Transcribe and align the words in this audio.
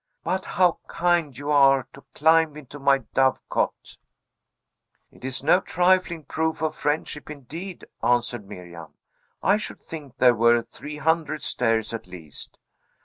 But 0.23 0.45
how 0.45 0.79
kind 0.87 1.37
you 1.37 1.51
are 1.51 1.87
to 1.93 2.03
climb 2.15 2.57
into 2.57 2.79
my 2.79 3.03
dove 3.13 3.39
cote!" 3.49 3.99
"It 5.11 5.23
is 5.23 5.43
no 5.43 5.59
trifling 5.61 6.23
proof 6.23 6.63
of 6.63 6.73
friendship, 6.73 7.29
indeed," 7.29 7.85
answered 8.01 8.49
Miriam; 8.49 8.95
"I 9.43 9.57
should 9.57 9.79
think 9.79 10.17
there 10.17 10.33
were 10.33 10.63
three 10.63 10.97
hundred 10.97 11.43
stairs 11.43 11.93
at 11.93 12.07
least." 12.07 12.57